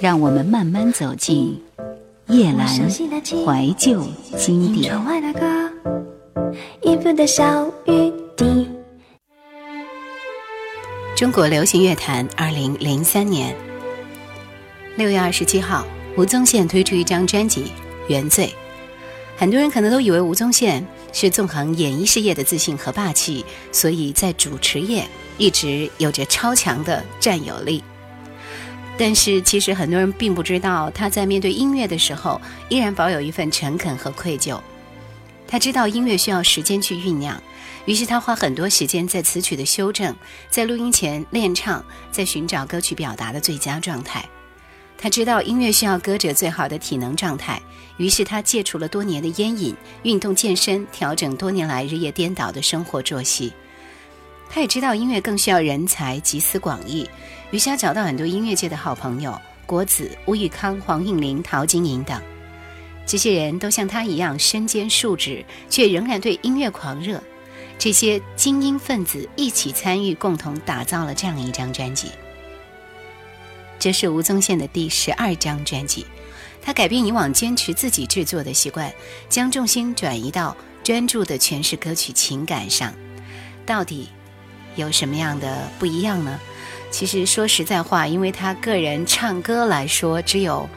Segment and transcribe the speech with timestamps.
[0.00, 1.60] 让我们慢慢走进
[2.28, 4.94] 叶阑怀旧经典。
[11.16, 13.56] 中国流行乐坛，二零零三年
[14.96, 15.84] 六月二十七号，
[16.16, 17.64] 吴宗宪推出一张专辑
[18.08, 18.46] 《原罪》。
[19.36, 25.04] 很多人可能都以为吴宗宪是纵横演艺事业的自信和霸气，所以在主持业
[25.38, 27.82] 一直有着超强的占有力。
[28.98, 34.60] 但是，其实很多人并不知道，他在面对音乐的时候，依然保有一份诚恳和愧疚。
[35.46, 37.40] 他知道音乐需要时间去酝酿，
[37.86, 40.14] 于是他花很多时间在词曲的修正，
[40.50, 44.28] 在录音前练唱，在寻找歌曲表达的最佳状态。
[44.98, 47.62] 他知道音乐需要歌者最好的体能状态，
[47.98, 53.52] 于是他戒除了多年的烟瘾，运动健身，调整多年来日夜颠倒的生活作息。
[54.50, 57.08] 他也知道音乐更需要人才，集思广益。
[57.50, 62.20] 余霞找到很多音乐界的好朋友，国子、吴玉康、黄韵玲、陶晶莹等，
[63.06, 67.22] 这些人都像他一样身兼数职，却仍然对音乐狂热。
[67.78, 72.10] 这些精英分子一起参与，共同打造了这样一张专辑。
[73.78, 76.04] 这是吴宗宪的第十二张专辑，
[76.60, 78.92] 他改变以往坚持自己制作的习惯，
[79.30, 82.92] 将重心转移到专注的诠释歌曲情感上。
[83.64, 84.10] 到底
[84.76, 86.38] 有什么样的不一样呢？
[86.90, 90.68] 其实说实在话，因为他个人唱歌来说，只有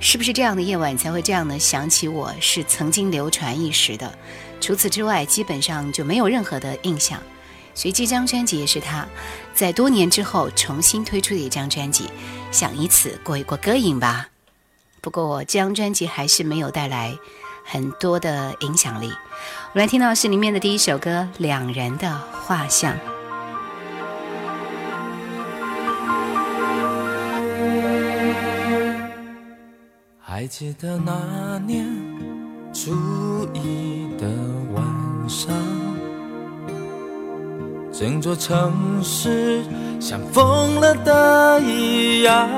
[0.00, 4.12] 是不是这样的夜晚才会这样的想起我是曾经流传一时的，
[4.60, 7.20] 除此之外基本上就没有任何的印象。
[7.74, 9.06] 所以这张专辑也是他
[9.54, 12.08] 在多年之后重新推出的一张专辑，
[12.50, 14.28] 想以此过一过歌瘾吧。
[15.00, 17.16] 不过这张专辑还是没有带来
[17.64, 19.06] 很多的影响力。
[19.06, 22.94] 我们来听到是里面的第一首歌《两人的画像》。
[30.40, 31.86] 还记得那年
[32.72, 32.92] 初
[33.52, 34.26] 一的
[34.72, 34.82] 晚
[35.28, 35.54] 上，
[37.92, 39.62] 整座城市
[40.00, 42.48] 像疯了的一样，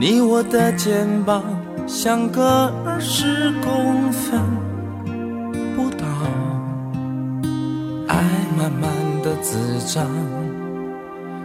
[0.00, 1.44] 你我的肩膀
[1.86, 2.42] 相隔
[2.84, 4.40] 二十公分
[5.76, 6.08] 不到，
[8.08, 8.24] 爱
[8.58, 8.90] 慢慢
[9.22, 10.04] 的滋长，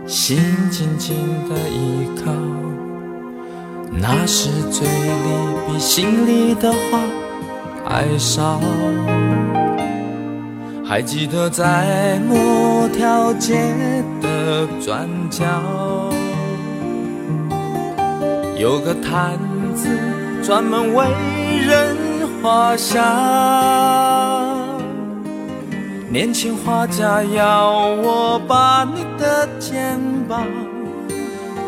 [0.08, 0.40] 心
[0.72, 1.16] 紧紧
[1.48, 2.34] 的依靠。
[3.96, 5.30] 那是嘴里
[5.68, 7.00] 比心里的话
[7.86, 8.60] 还少。
[10.86, 15.44] 还记得在某条街的转角，
[18.60, 19.40] 有个摊
[19.74, 19.88] 子
[20.44, 21.06] 专门为
[21.66, 21.96] 人
[22.42, 23.02] 画像。
[26.12, 30.46] 年轻画家要我把你的肩膀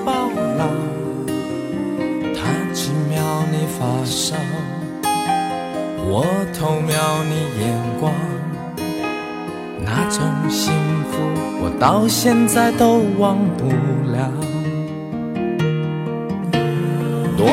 [0.05, 0.67] 抱牢。
[3.51, 4.35] 你发梢，
[6.07, 6.25] 我
[6.57, 7.63] 偷瞄你眼
[7.99, 8.11] 光，
[9.83, 10.71] 那种幸
[11.11, 11.13] 福
[11.61, 13.67] 我到现在都忘不
[14.11, 14.29] 了。
[17.37, 17.45] 多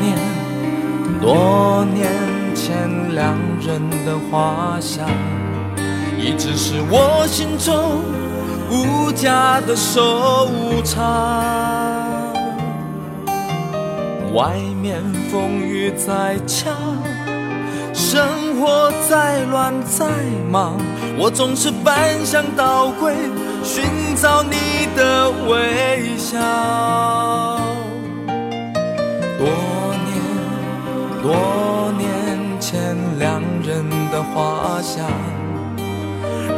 [0.00, 0.04] 年
[1.20, 2.08] 多年
[2.54, 5.08] 前两人的画像，
[6.18, 8.02] 一直是我心中
[8.70, 10.48] 无价的收
[10.84, 11.73] 藏。
[14.34, 15.00] 外面
[15.30, 16.74] 风雨再强，
[17.94, 18.26] 生
[18.58, 20.04] 活再乱再
[20.50, 20.76] 忙，
[21.16, 23.14] 我总是翻箱倒柜
[23.62, 23.84] 寻
[24.16, 26.36] 找你的微笑。
[29.38, 29.46] 多
[30.04, 30.10] 年
[31.22, 35.06] 多年前两人的画像，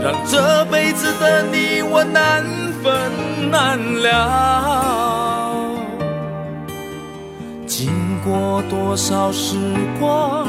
[0.03, 2.43] 让这辈子的你我难
[2.83, 5.36] 分难了。
[8.27, 9.57] 过多少时
[10.01, 10.49] 光，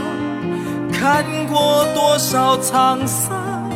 [0.91, 3.69] 看过多少沧桑，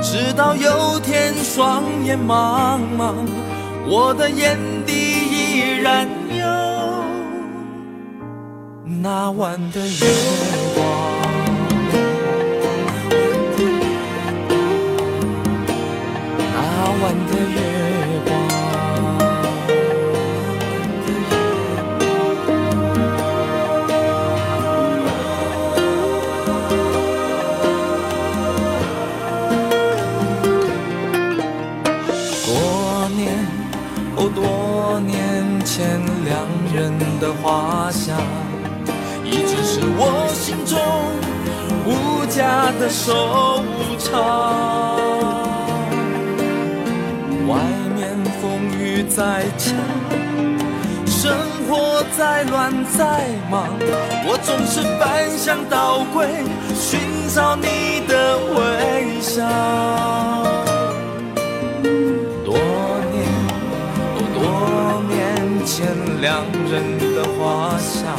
[0.00, 3.14] 直到有天双眼茫茫，
[3.84, 6.46] 我的眼底依然有
[9.02, 10.67] 那晚的月。
[42.38, 43.64] 家的收
[43.98, 44.14] 场。
[47.48, 47.58] 外
[47.96, 49.74] 面风雨再强，
[51.04, 51.36] 生
[51.68, 53.66] 活再乱再忙，
[54.24, 56.28] 我总是翻箱倒柜
[56.76, 57.00] 寻
[57.34, 59.42] 找你的微笑。
[62.44, 62.54] 多
[63.10, 63.26] 年，
[64.32, 65.88] 多年前
[66.20, 68.14] 两人的画像，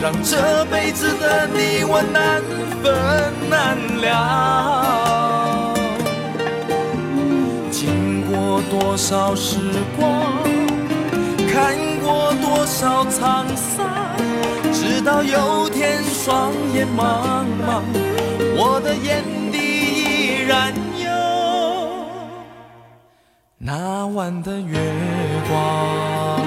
[0.00, 2.42] 让这辈子的你我难
[2.82, 5.74] 分难了。
[7.70, 9.58] 经过多少时
[9.98, 10.40] 光？
[11.52, 14.16] 看过多少沧桑，
[14.72, 17.82] 直到有天双眼茫茫，
[18.56, 19.22] 我的眼
[19.52, 21.08] 底依然有
[23.58, 24.78] 那晚的月
[25.46, 26.40] 光。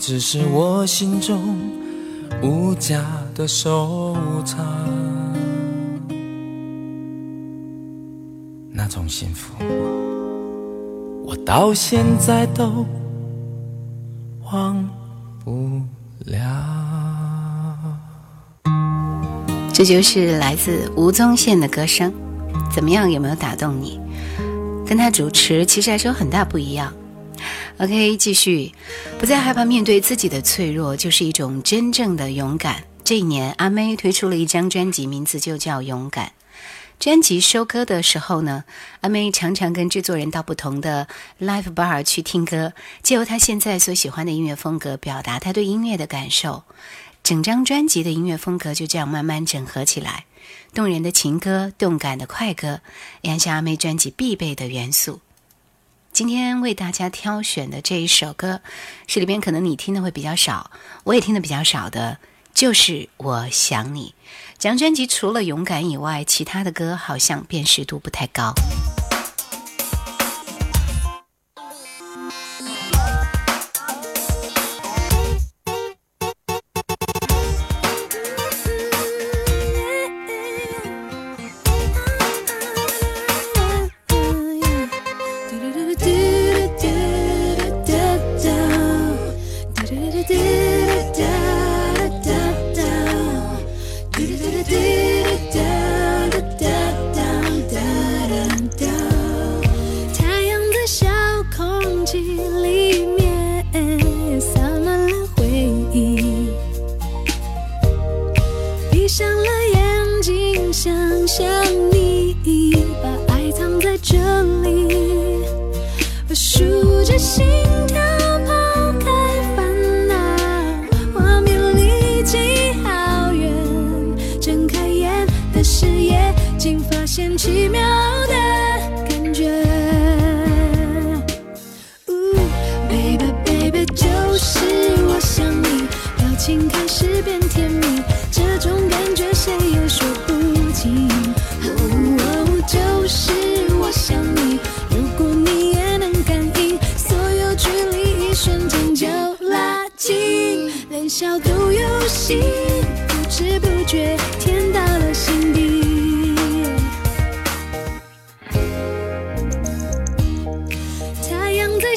[0.00, 1.58] 直是我心中
[2.42, 3.04] 无价
[3.34, 4.16] 的收
[4.46, 4.58] 藏。
[8.72, 9.52] 那种幸福，
[11.22, 12.86] 我到现在都
[14.50, 14.88] 忘
[15.44, 15.82] 不
[16.24, 16.40] 了。
[19.70, 22.10] 这就是来自吴宗宪的歌声。
[22.74, 23.10] 怎么样？
[23.10, 24.00] 有没有打动你？
[24.86, 26.90] 跟他主持其实还是有很大不一样。
[27.80, 28.74] OK，继续，
[29.18, 32.84] 不再害怕面对自己的脆弱，就是一种真正的勇敢。
[33.02, 36.26] 这一年，阿妹推出了一张专辑，名字就叫《勇敢》。
[36.98, 38.64] 专辑收歌的时候呢，
[39.00, 41.08] 阿妹常常跟制作人到不同的
[41.40, 46.64] live bar 去听歌，借由她现在所喜欢的音乐风格，表达她对音乐的感受。
[47.22, 50.26] 整张专辑的音乐风格就这样慢慢整合起来。
[50.74, 52.82] 动人的情歌，动感的快歌，
[53.22, 55.20] 也是阿妹专辑必备的元素。
[56.12, 58.60] 今天为大家挑选的这一首歌，
[59.06, 60.70] 是里边可能你听的会比较少，
[61.04, 62.18] 我也听的比较少的，
[62.52, 64.14] 就是《我想你》。
[64.58, 68.52] 这张专辑除了勇敢以外，其他的歌好像辨识度不太高。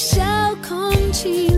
[0.05, 0.21] 小
[0.61, 1.52] 空气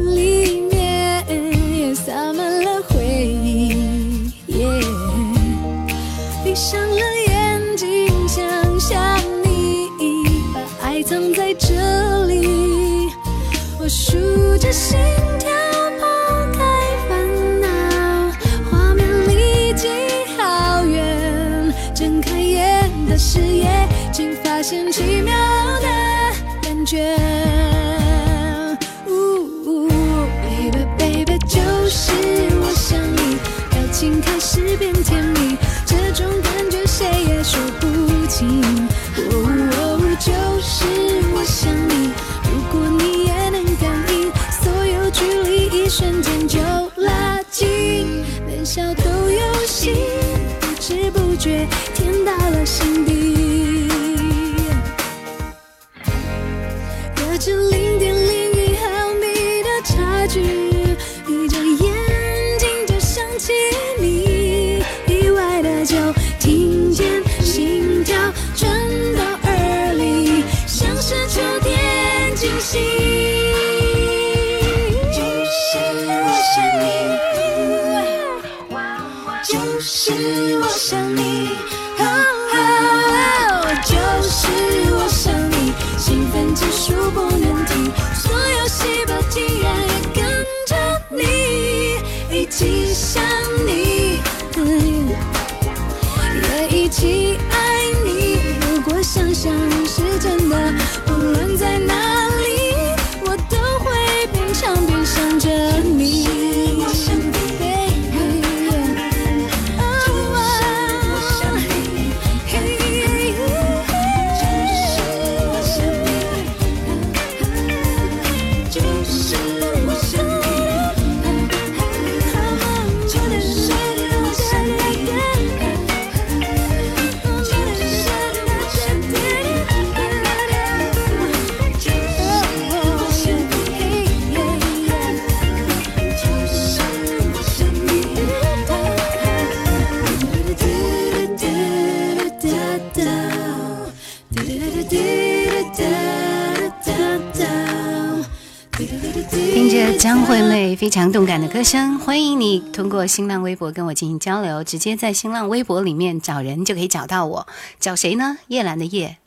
[150.85, 157.47] 非常动感的歌声，欢迎你通过新浪微博跟我进行交流，直接在新浪微博里面找人就可以找到我。
[157.79, 158.37] 找谁呢？
[158.49, 159.17] 叶兰的叶。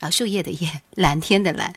[0.00, 1.72] 啊，树叶的叶，蓝天的蓝。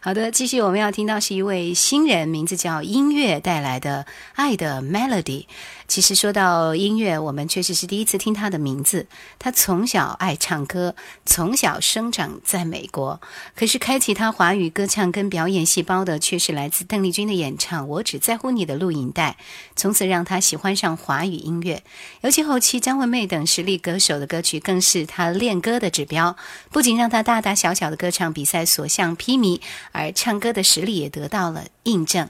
[0.00, 5.46] 好的，继续我们要听到是一位新人，名字叫音乐带来的爱的 melody。
[5.86, 9.08] 其实说到音乐，我们确实是第一次听他的名字。
[9.40, 10.94] 他从小爱唱歌，
[11.26, 13.20] 从小生长在美国。
[13.56, 19.36] 可是开启他华语歌唱跟表演细胞的，却是来自邓丽君的演唱《我只在乎你》的录影带。
[19.74, 21.82] 从此让他喜欢上华语音乐。
[22.20, 26.36] 尤其后期张惠妹等实力歌手的歌曲，更是他练歌的指标。
[26.70, 29.60] 不仅让他大大小小的歌唱比赛所向披靡，
[29.92, 32.28] 而唱歌的实力也得到了印证。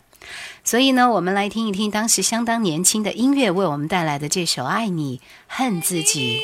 [0.62, 6.38] 所以呢，我们来听一听当时相当年轻的音乐为我们带来的这首《爱你恨自己》。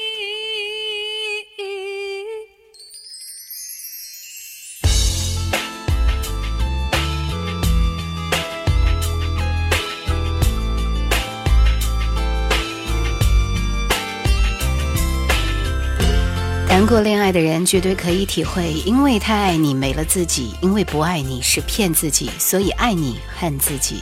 [16.87, 24.01] 过恋爱的人绝对可以体会，因为太爱你没了自己，因为不爱你是骗自己，所以爱你恨自己。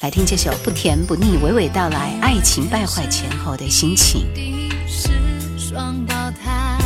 [0.00, 4.26] 来听这首不甜不腻、娓娓道来爱情败坏前后的心情。
[4.86, 5.10] 是
[5.56, 6.76] 双胞胎，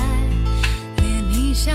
[0.99, 1.75] 连你像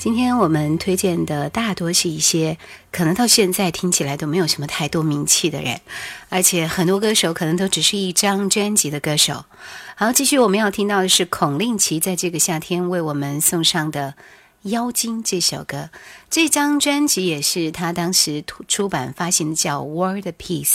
[0.00, 2.56] 今天我们推荐的大多是一些
[2.90, 5.78] 可能到现在听起来都没有什么太多名气的人，
[6.30, 9.44] 而且很多歌手可能都只是一张专辑的歌手。
[9.96, 14.14] 好，继续我们要听到的是孔令奇在这个夏天为我们送上的
[14.62, 15.90] 《妖精》这首歌。
[16.28, 20.66] 这张专辑也是他当时出版发行的，叫《World Peace》。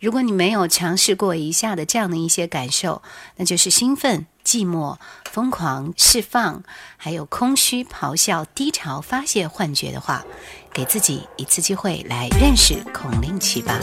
[0.00, 3.02] 如果你没有尝试过以下的这样的一些感受，
[3.36, 4.26] 那就是兴奋。
[4.42, 4.96] 寂寞、
[5.30, 6.64] 疯狂、释放，
[6.96, 10.24] 还有空虚、咆哮、低潮、发泄、幻觉的话，
[10.72, 13.78] 给自己一次机会来认识孔令奇吧。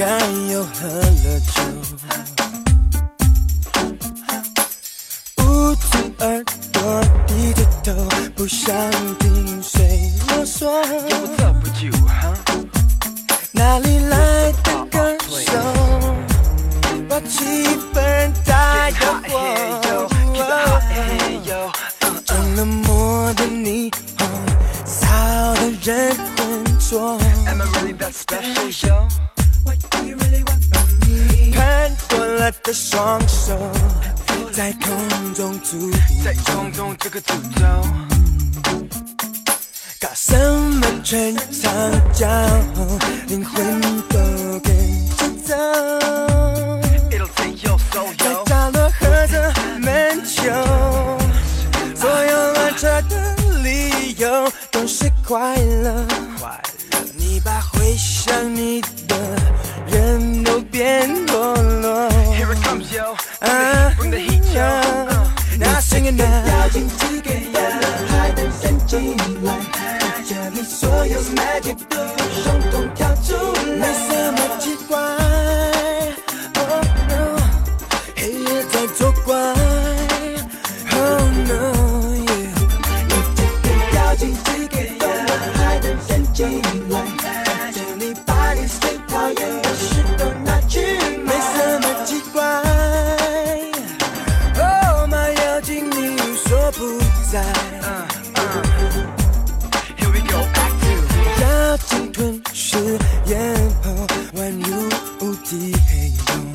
[0.00, 0.18] 该
[0.50, 1.79] 又喝了酒，
[55.30, 56.29] 快乐。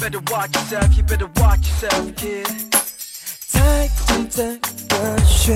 [0.06, 2.48] You better watch yourself you better watch yourself kid.
[3.52, 4.44] 太精彩
[4.88, 5.52] 的漩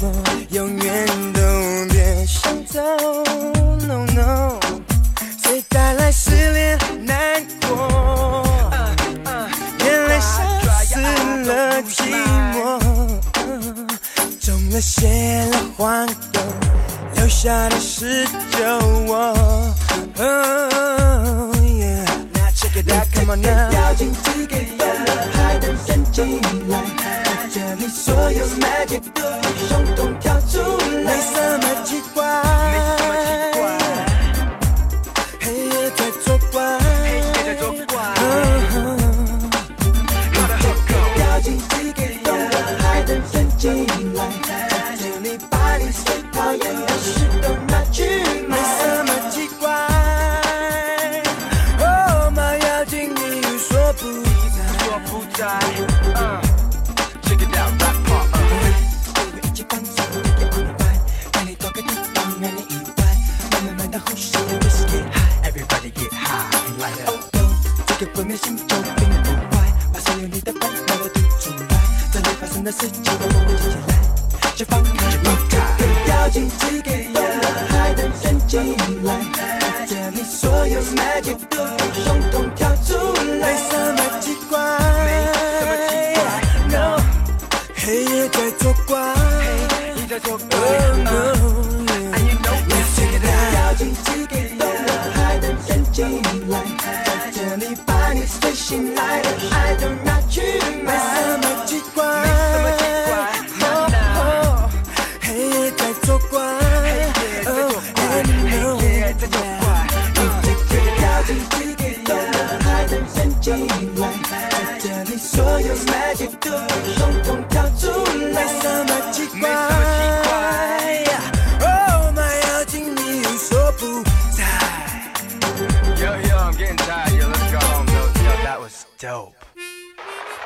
[0.00, 0.12] 涡
[0.50, 1.40] 永远都
[1.90, 2.80] 别想走
[3.86, 4.60] no no.
[5.42, 8.44] 谁带来失恋难过。
[9.80, 11.00] 原来是装死
[11.48, 12.12] 了寂
[12.52, 12.58] 寞。
[14.38, 16.40] 种了些了黄豆
[17.14, 19.34] 留下的是救我。
[22.74, 26.82] Come on now，要禁止给有了海的人进来，
[27.48, 29.00] 这里所有 magic.
[29.14, 29.22] 都
[29.68, 30.12] 通通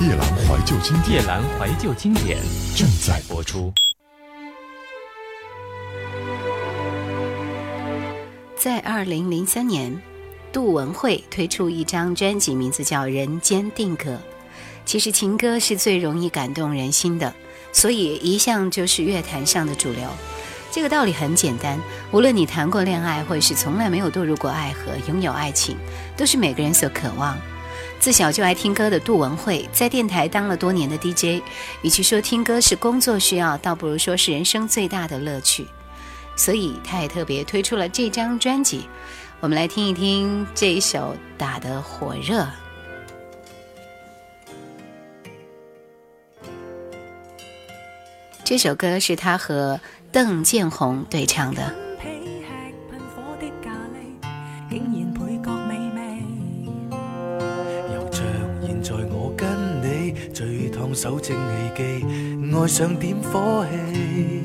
[0.00, 2.36] 夜阑怀旧经典，夜阑怀旧经典
[2.74, 3.72] 正在播出。
[8.56, 9.96] 在二零零三年，
[10.52, 14.10] 杜文慧推出一张专辑，名字叫《人间定格》。
[14.84, 17.32] 其实情歌是最容易感动人心的，
[17.72, 20.02] 所以一向就是乐坛上的主流。
[20.72, 21.78] 这个道理很简单，
[22.10, 25.76] 无论你谈过恋爱，或是从来没有堕入过爱河，拥有爱情，
[26.16, 27.38] 都是每个人所渴望。
[28.04, 31.42] 自小就爱听歌的杜文慧，在电台当了多年的 DJ，
[31.80, 35.66] 与其说听歌是工作需要，倒不如说是人生最大的乐趣。
[36.36, 38.86] 所以，他也特别推出了这张专辑。
[39.40, 42.42] 我们来听一听这一首《打得火热》。
[48.44, 49.80] 这首歌是他和
[50.12, 51.83] 邓建宏对唱的。
[60.94, 61.36] 手正
[61.74, 62.06] 气机，
[62.54, 64.42] 爱上点火气。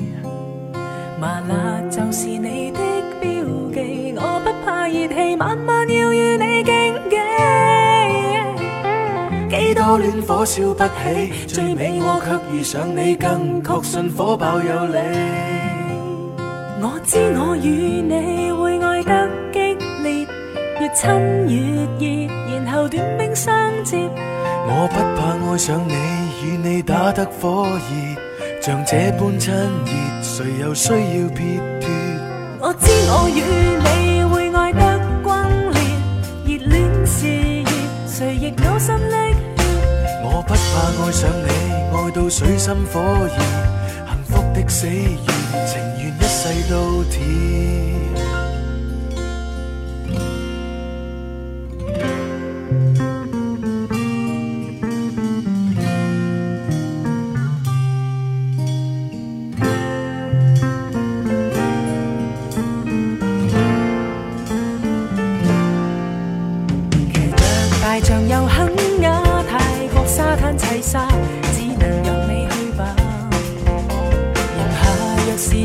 [1.20, 2.80] 麻辣就是你的
[3.20, 3.30] 标
[3.72, 7.16] 记，我不怕热气，晚晚要与你竞技。
[9.50, 14.98] 几多恋火烧不起，最尾我却遇上你，更确信火爆有理。
[16.82, 20.26] 我知我与你会爱得激烈，
[20.80, 21.10] 越亲
[21.46, 21.54] 越
[21.98, 23.52] 热，然后短兵相
[23.84, 24.08] 接。
[24.66, 26.19] 我不怕爱上你。
[26.42, 31.90] 与你打得火热，像这般亲热，谁又需要撇脱？
[32.60, 33.40] 我知我与
[33.84, 35.30] 你会爱得轰
[35.72, 35.78] 烈，
[36.46, 37.26] 热恋是
[37.62, 37.70] 热，
[38.06, 39.36] 谁亦呕心沥血。
[40.22, 40.58] 我不怕
[41.04, 41.48] 爱上你，
[41.94, 43.34] 爱到水深火热，
[44.08, 44.96] 幸福的死缘，
[45.66, 47.20] 情愿一世都甜。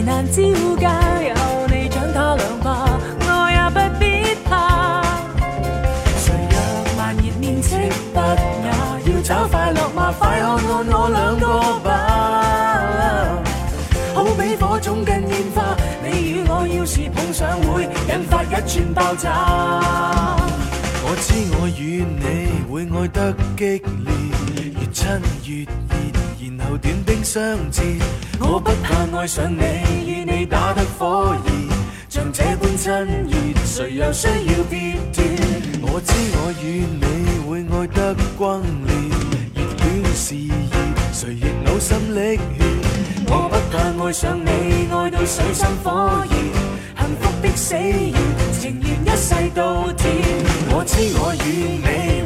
[0.01, 0.41] 难招
[0.79, 0.89] 架，
[1.21, 1.33] 有
[1.67, 4.03] 你掌他两把，我也不必
[4.47, 5.01] 怕。
[6.17, 6.55] 谁若
[6.97, 7.77] 慢热面青
[8.13, 8.67] 不雅，
[9.05, 10.13] 要找快乐吗？
[10.17, 11.45] 快看看我两个
[11.83, 11.87] 吧，
[14.13, 19.29] 好比火种跟烟花，你与我要是碰上会引发一串爆炸。
[21.07, 24.11] 我知我与你会爱得激烈，
[24.79, 25.05] 越亲
[25.45, 26.24] 越热。
[26.45, 27.81] 然后短兵相接。
[28.39, 29.61] 我不怕爱上你，
[30.05, 31.51] 与你打得火热，
[32.07, 33.33] 像这般亲热，
[33.65, 35.25] 谁又需要别断？
[35.81, 37.03] 我知我与你
[37.47, 38.93] 会爱得轰烈，
[39.55, 40.73] 热恋是热，
[41.11, 42.39] 谁亦呕心沥血。
[43.27, 44.47] 我不怕爱上你，
[44.91, 46.35] 爱到水深火热。
[46.97, 48.13] 幸福的死缘，
[48.59, 50.03] 情愿一世到天。
[50.69, 52.23] 我知我与你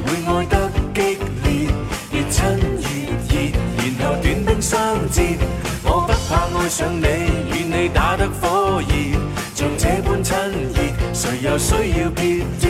[4.69, 5.35] 相接。
[5.83, 7.07] 我不怕爱上你，
[7.49, 9.17] 与你打得火热，
[9.55, 10.37] 像这般亲
[10.75, 10.77] 热，
[11.11, 12.69] 谁又需要撇脱？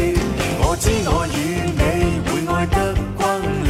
[0.61, 1.37] 我知我与
[1.75, 1.83] 你
[2.23, 3.21] 会爱得轰
[3.67, 3.69] 烈，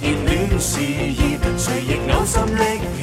[0.00, 1.20] 热恋时热，
[1.58, 3.02] 谁亦呕心沥血。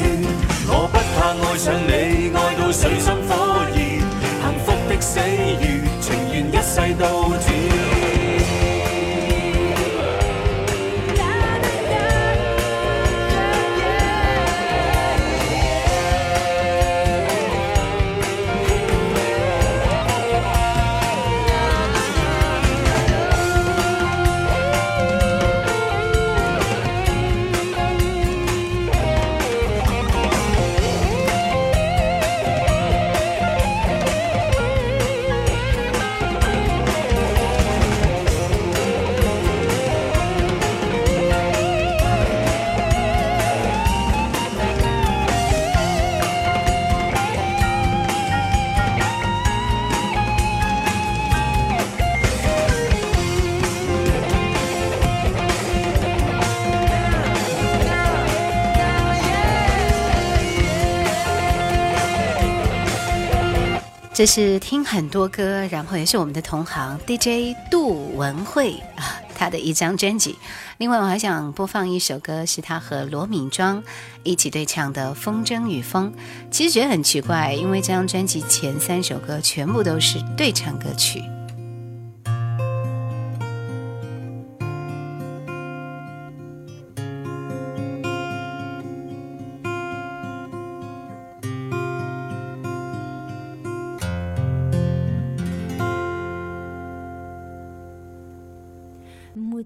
[0.69, 3.75] 我不怕爱上你，爱到水深火热。
[4.39, 7.03] 幸福的死于情愿一世到
[7.45, 7.92] 天。
[64.15, 70.37] 这是听很多歌，然后也是我们的同行 DJ 杜文慧啊， 他的一张专辑。
[70.77, 73.81] 另外，我还想播放一首歌，是他和罗敏庄
[74.21, 76.11] 一起对唱的《风筝与风》。
[76.51, 81.23] 其实觉得很奇怪，因为这张专辑前三首歌全部都是对唱歌曲。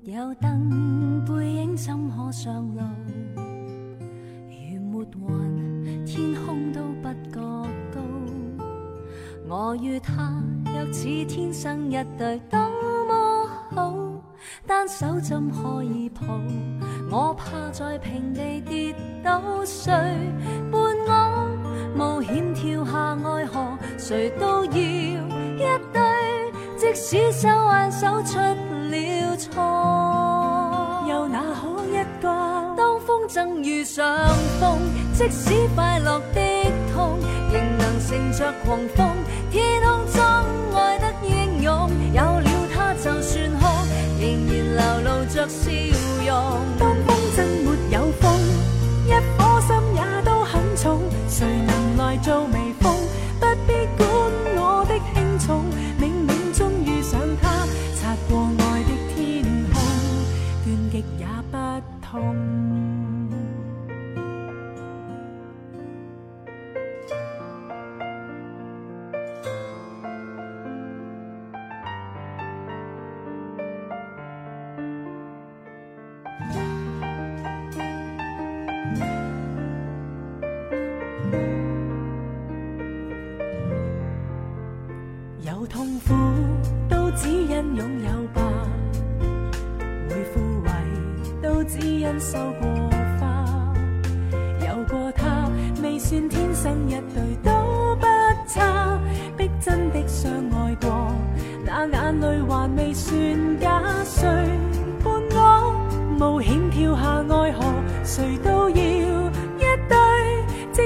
[0.10, 2.82] 有灯，背影怎可上路？
[4.80, 7.41] 如没云，天空都不觉
[7.93, 8.00] 高。
[9.50, 12.58] 我与他若似天生一对，多
[13.06, 13.93] 么好！
[14.65, 16.22] 单手怎可以抱？
[17.12, 19.91] 我怕在平地跌倒，谁
[20.72, 21.50] 伴我
[21.98, 23.78] 冒险跳下爱河？
[23.98, 26.00] 谁都要一对，
[26.78, 28.39] 即使手挽手出
[35.17, 36.41] 即使快乐的
[36.93, 37.17] 痛，
[37.51, 39.10] 仍能乘着狂风。
[39.49, 40.23] 天空中
[40.75, 43.65] 爱得英勇，有了它就算哭，
[44.21, 45.71] 仍然流露着笑
[46.23, 46.62] 容。
[46.77, 48.32] 当风筝没有风，
[49.08, 52.45] 一颗心也都很重，谁能来做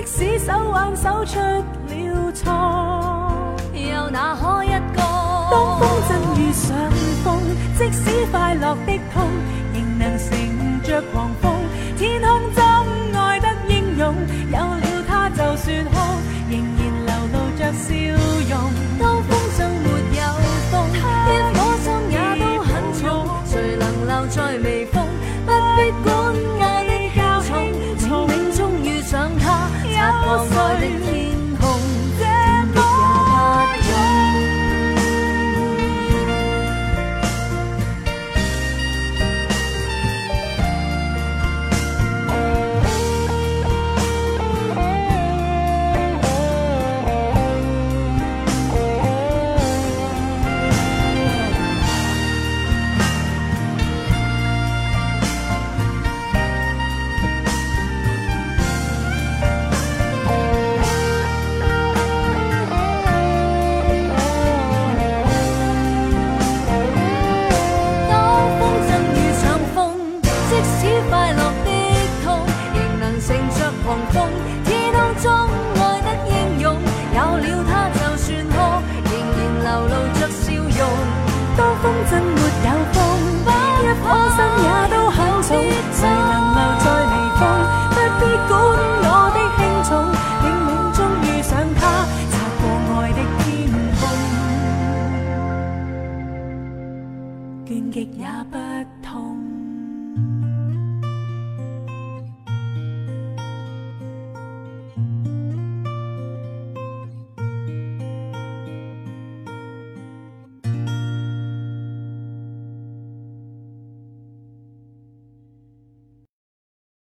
[0.04, 2.52] 即使手挽手出了错。
[3.72, 5.02] 又哪可一个？
[5.52, 6.76] 当风筝遇上
[7.24, 7.38] 风，
[7.78, 9.30] 即使快乐的痛，
[9.74, 11.51] 仍能乘着狂风。